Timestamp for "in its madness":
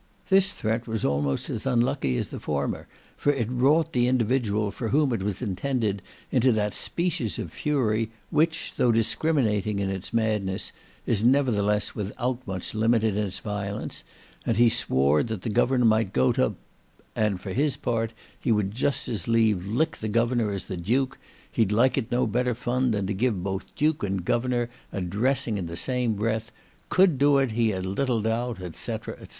9.77-10.71